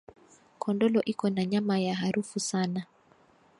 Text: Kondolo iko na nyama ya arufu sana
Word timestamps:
Kondolo 0.61 0.99
iko 1.11 1.25
na 1.35 1.43
nyama 1.51 1.75
ya 1.85 1.95
arufu 2.07 2.39
sana 2.49 2.81